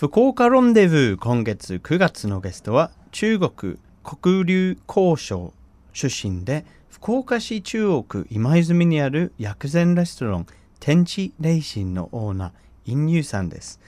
[0.00, 5.52] 福岡ロンデブー今月9月のゲストは中国黒竜交渉
[5.92, 10.46] 出身で福岡市中央区今泉にある薬膳レストラン
[10.78, 12.52] 天地霊心のオーナー
[12.86, 13.78] インユーさんです。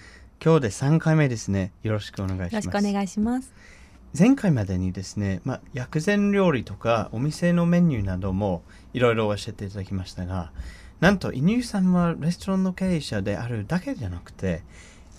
[0.44, 1.72] 今日で3回目ですね。
[1.82, 2.66] よろしくお願いします。
[2.66, 3.54] よろしくお願いします。
[4.14, 10.52] 前回までにですね、まあ、薬膳料理とかお店のメニューなどもいろいろ教えていただきましたが
[11.02, 14.62] なんと、イニューさんはレストランの経営者であるだけじゃなくて、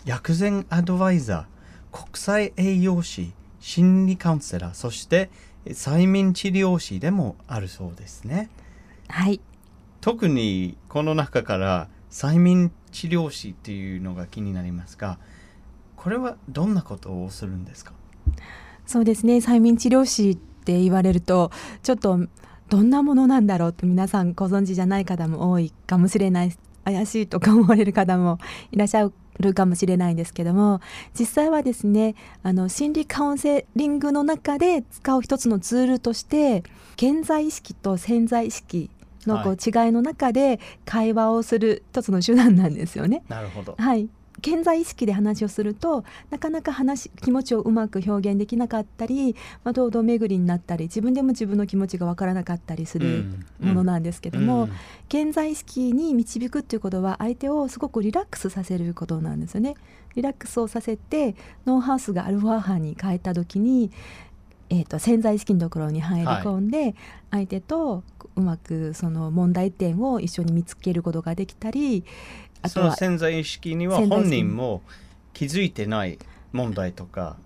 [0.05, 5.29] 薬膳アドバイザー、国際栄養士、心理カウンセラー、そして
[5.65, 8.49] 催眠治療師でもあるそうですね。
[9.07, 9.39] はい。
[10.01, 15.19] 特にこの中から催眠治療師っていうのが気になりますが、
[15.95, 17.93] これはどんなことをするんですか？
[18.85, 21.49] そうですね、催眠治療師って言われると、
[21.81, 22.19] ちょっと
[22.67, 28.39] どんなものなんだろうって皆さんご存知じゃない方も多いかもしれない怪しいとか思われる方も
[28.71, 29.13] いらっしゃる
[29.53, 30.81] かもしれないんですけども
[31.17, 36.63] 実際はですねあの心理カウンセリングの中で使う一つのツールとして
[36.95, 38.89] 現在意識と潜在意識
[39.25, 43.23] のこう違いの中で会話をする一つの手段なんですよね。
[43.29, 44.09] なるほど、はい
[44.43, 53.23] 健在意識で話をするとなかなか話気持ちをうまく表現できなかったり、まあ、堂々巡りになったり自分でも自分の気持ちが分からなかったりする
[53.61, 54.61] ものなんですけども、うん。
[54.63, 54.75] うん、
[55.07, 59.75] 健在意識に導くっていうことは相手をすごくリラックスさせることなんですよね。
[60.15, 61.35] リラックスをさせて
[61.65, 63.91] ノンハウスがアルファ波に変えた時に
[64.69, 66.95] えーと、潜在意識のところに入り込んで、はい、
[67.31, 68.03] 相手と
[68.35, 72.03] うまくその問題点を一緒に見つけることができたり
[72.63, 74.81] あとは潜在意識には本人も
[75.33, 76.17] 気づいてない
[76.51, 77.37] 問題とか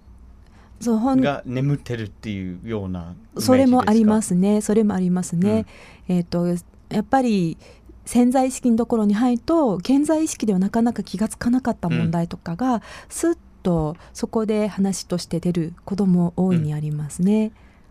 [0.82, 4.62] が眠ってるっていうようなそれもありますね。
[4.62, 5.66] それもありますね、
[6.08, 7.58] うん、えっ、ー、とやっぱり
[8.06, 17.50] 潜在意識のところに入ると現在意識ではなかなか気が付かなかった問題とかが、うん、スッとそこで話として出ることも大いにありますね、うん、や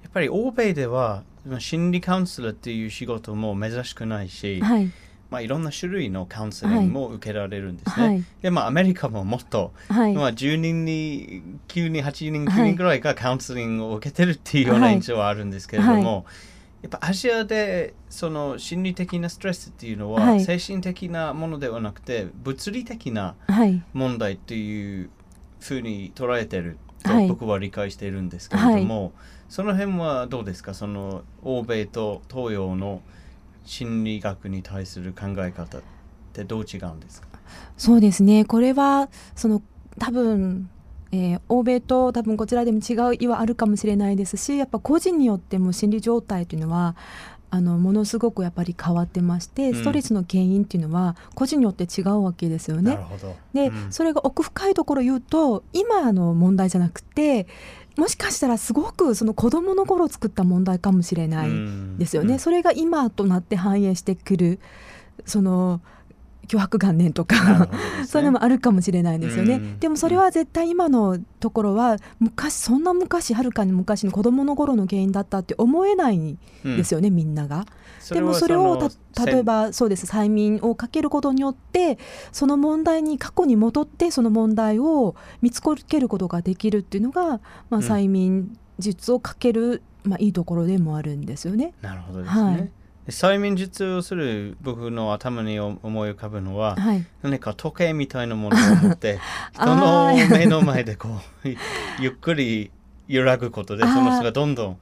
[0.08, 1.22] っぱり欧米では
[1.58, 4.90] 心理カウンセラーっていう仕事も珍しくないし、はい
[5.36, 8.06] まあ、いろんな種類のカウンセリングも受けられるんですね。
[8.06, 16.02] はい、で、まあ、アメリカももっと、はい、まあ、10人に9人、8人、9人ぐらいがカウンセリングを受けてるっていうような印象はあるんですけれども、はい、
[16.84, 23.34] やっぱアジアでその心理的なストレスっていうのは、精神的なものではなくて物理的な
[23.92, 25.10] 問題っていう
[25.60, 29.12] ふうに捉えてると僕は理解しているんですけれども、
[29.50, 30.72] その辺はどうですか？
[30.72, 33.02] その欧米と東洋の
[33.66, 35.82] 心理学に対する考え方っ
[36.32, 37.28] てどう違うんですか？
[37.76, 38.46] そうですね。
[38.46, 39.60] これはその
[39.98, 40.70] 多分
[41.12, 46.96] えー、欧米と多分こちらでも違う意はあるかもしれないですしやっぱ個人によっても心理状態というのは
[47.48, 52.98] あのものすごくやっぱり変わってまして、ストレスの原因っていうのは個人によって違うわけですよね。
[53.54, 57.46] で、うん、それが奥深いところ言うと今の問題じゃなくて
[57.96, 61.50] もしかしたらすごくその子供の頃作った問題かもしれない
[61.98, 62.34] ですよね。
[62.34, 64.60] うん、それが今となって反映してくる
[65.24, 65.80] その
[66.46, 67.68] 脅迫元年とか、ね、
[68.06, 77.66] そういうのもあるかもしれないですよね、うん、でもそれは絶対今のところは昔そんな昔はるかに昔の子供の頃の原因だったって思えないんですよね、うん、みんなが。
[78.10, 78.90] でもそれを
[79.26, 81.98] 例えばそうです催眠をかけることによって
[82.30, 91.74] その問題に過去に戻ってその問題を見つけることができるっていうのが、まあ、催眠術をかける、まあ、いいところでもあるんですよね。
[91.82, 92.70] なるほどですね、はい
[93.08, 99.20] 催眠術をする僕の頭に思い浮かぶのは、はい、何か時計みたいなものを持って
[99.54, 101.08] 人の目の前でこ
[101.44, 101.48] う
[102.00, 102.70] ゆっくり
[103.08, 104.78] 揺らぐことでその人がどんどん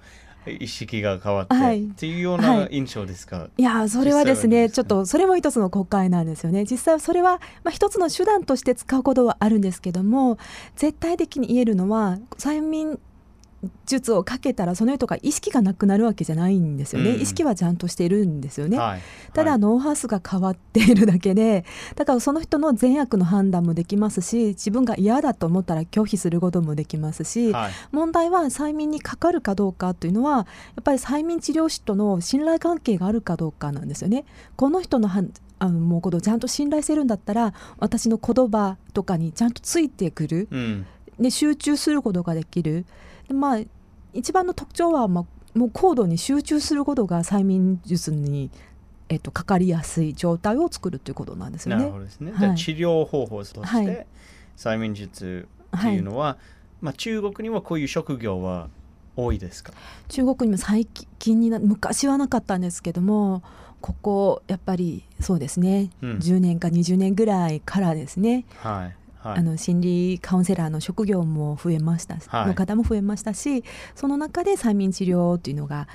[0.46, 6.64] 意識が変わって、はい、っていうような印象ですか、はい、いやそれはですねちょっとそれも一つの国会なんですよね。
[6.64, 10.38] 実際それは、まあ、一つの手段として使うことはあるんですけども
[10.76, 12.98] 絶対的に言えるのは催眠
[13.86, 19.00] 術をかけたらその人が意識がなくなるわけじゃないんですよね、うん、意識はちゃんとしているんですよね、はい、
[19.32, 21.64] ただ、脳ハウスが変わっているだけで
[21.96, 30.42] だからその人の善悪の判断もできますし自分が嫌だと思ったら拒否することもできますし、はい、問題は催眠にかかるかどうかというのはや
[30.80, 34.24] っぱり催眠治療師との信頼関係があるかどうかなんですよね。
[34.56, 35.08] この人の
[35.58, 40.86] あのもうことをちゃんと信頼してるんだったら私の言葉とかにちゃんとついてくる、うん、
[41.18, 42.84] で集中することができる。
[43.32, 43.60] まあ
[44.12, 48.50] 一番の特徴は、まあ、もう高度に集中することが催眠術に、
[49.08, 51.82] えっと、かかりやすい状態を作るということなんですよね。
[51.82, 52.30] なるほどですね。
[52.32, 54.06] はい、治療方法として、はい、
[54.56, 56.36] 催眠術っていうのは、はい、
[56.80, 58.68] まあ、中国にはこういう職業は
[59.16, 59.72] 多いですか？
[60.08, 63.42] 中国にも最近にな昔はなかったんですけども
[63.80, 68.44] ここやっぱりそうですね、うん、10年か20年ぐらいからですね。
[68.58, 75.88] はいはい、あの心理カウンセラーの職業も増えました、はい、の方も増えましたしその中で催眠治療というのが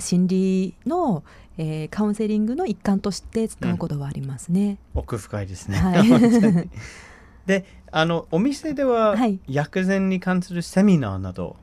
[0.00, 1.22] 心理の、
[1.56, 4.78] えー、カウンセリングの一環として使うことはありますね。
[4.94, 5.78] うん、奥深いですね。
[5.78, 6.68] はい、
[7.46, 9.16] であのお店では、
[9.48, 11.56] 薬膳に関するセミナーなど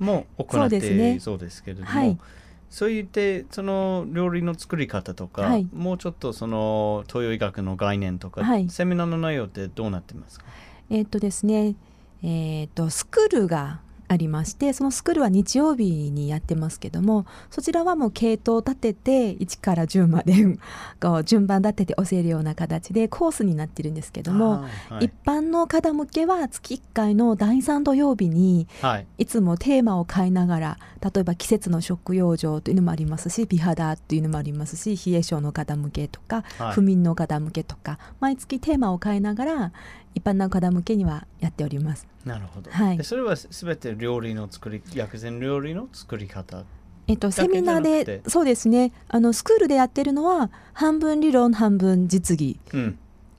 [0.00, 0.78] も行って
[1.14, 1.20] い。
[1.20, 1.86] そうですけれども。
[1.88, 2.18] はい
[2.68, 10.44] そう言ってその料理の作り方とか、はい、もうちょっとその東洋医学の概念とか、はい、セミナーの内容ってどうなってますか？
[10.90, 11.74] えっとですね
[12.22, 20.58] えーとスクールがありましてそのスクールは日曜日にやってますけどもそちらはもう系統を立てて1から10まで
[21.00, 39.72] こう順番立てて教えるような形でコースになってるんですけども、はい、一般の方向けは月1回の第3土曜日に、はい、いつもテーマを変えながら例えば季節の食用状というのもありますし美肌というのもありますし冷え性の方向けとか、はい、不眠の方向けとか毎月テーマを変えながら
[40.16, 42.08] 一般の方向けにはやっております。
[42.24, 42.70] なるほど。
[42.70, 46.64] はい、それはすべて料理の作り薬膳料理の作り方？
[47.06, 48.92] えっと、セミナーでそうですね。
[49.08, 52.58] あのスクールでやってるのは半分理論半分実技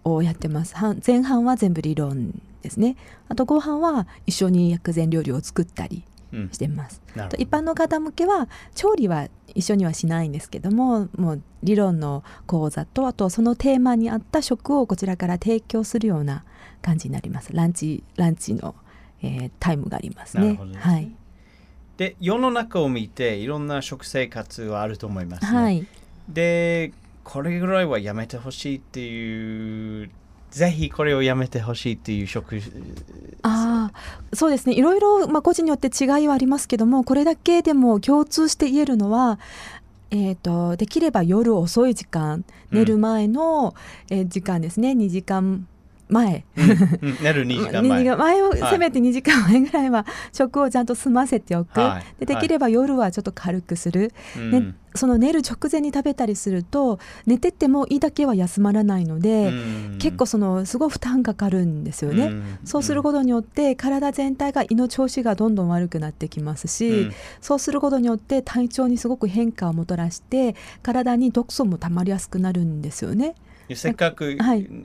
[0.04, 2.96] をやってます、うん、前半は全部理論ですね。
[3.28, 6.06] あと後半は一緒に薬膳料理を作ったり
[6.52, 16.44] してます、うん、一般の方向けは調理は一緒にはしないんですけどももう理論の講座とあとそのテーマに合った食をこちらから提供するような
[16.82, 17.54] 感じになります。
[17.54, 18.76] ランチランチの、
[19.22, 20.54] えー、タイムがありますね。
[20.54, 20.60] ね。
[20.78, 21.12] はい、
[21.98, 25.88] で世の中を見ていろんな食生活はあると思います、ね、はい、
[26.30, 30.10] でこれぐらいはやめてほしいっていう
[30.52, 32.62] ぜひこれをやめてほしいっていう食
[34.34, 34.76] そうですね。
[34.76, 39.40] いろいろ、まあ、個人によって違いはありますけどもこれだけでも共通して言えるのは
[40.10, 43.76] えーと、できれば夜遅い時間寝る前の、
[44.10, 44.92] え時間ですね。
[44.92, 45.68] 2時間
[46.10, 46.46] 前、
[47.22, 48.04] 寝る2時間前。
[48.16, 59.52] 前をせめて2時間前ぐらいは食をちゃんと済ませておく、はい、でできれば夜はちょっと軽くする、はい、その寝る直前に食べたりすると寝てても胃だけは休まらないので、
[60.00, 62.32] 結構そのすごい負担かかるんですよね、
[62.64, 67.10] そうすることによって体全体が胃の調子がどんどん悪くなってきますし、
[67.42, 73.36] そうすることによって体調にすごく変化をもたらして体に毒素もたまりやすくなるんですよね。
[73.76, 74.38] せっかく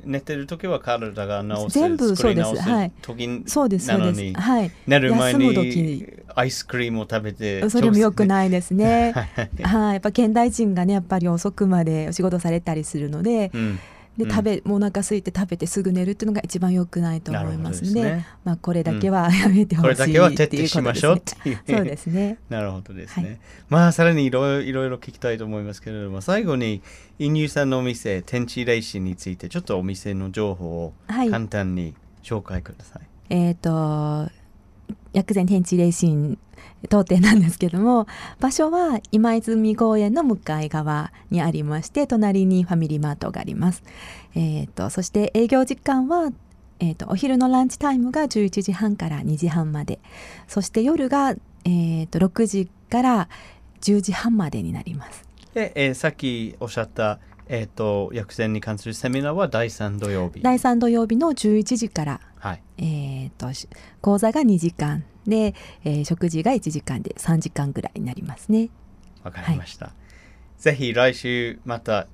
[0.04, 2.56] 寝てる時は体が治す全部そうです。
[2.60, 2.92] はい。
[3.46, 4.40] そうですそうです。
[4.40, 4.70] はい。
[4.86, 9.12] 寝る前にアイスクリームを食べてそれも良くないですね。
[9.62, 9.92] はい。
[9.92, 13.50] やっぱ現代人がねやっぱり遅くまでお仕事されたりするので。
[13.54, 13.80] うん
[14.16, 22.38] で食べ、もうお腹空いて食べてすぐ寝るっていうのが一番良くないと思いますので、ね、まあ、これだけはやめてほしい、うん、これだけは徹底しましょうっていう、そうですね。
[22.50, 23.38] なるほどですね、はい、
[23.70, 26.82] まあさらにいろいろ聞きたいと思いますけれども最後に
[27.18, 32.98] イニューさんのお店天地レイシンについてちょっとお店の情報を簡単に紹介くださ
[33.30, 34.41] い、はい、えっ、ー、と
[35.12, 36.38] 薬膳天地レイシン
[36.88, 38.06] 当店なんですけども
[38.40, 43.82] 場所は今泉公園の向かい側にありまして隣にファミリーマートがあります、
[44.34, 46.30] えーと、そして営業時間は、
[46.80, 50.00] えーと、お昼のランチタイムが11時半から2時半まで。
[50.48, 53.28] そして夜が、えーと、6時から
[53.80, 55.24] 10時半までになります。
[55.54, 63.48] で、えー、さっきおっしゃったえーと、薬膳に関するセミナーは第3土曜日第3土曜日の11時から、はい、えーと
[64.00, 65.54] 講座が2時間で、
[65.84, 68.70] えー、食事が1時間で3時間ぐらいになりますね。
[69.22, 69.86] わかりました。
[69.86, 69.92] は
[70.58, 72.06] い、ぜひ来週また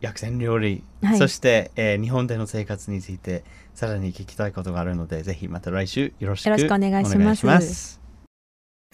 [0.00, 8.03] 薬膳料理、はい、そして、えー、日本での生活についてさらに聞きたいことがあるのでぜひまた来週よろしくお願いします。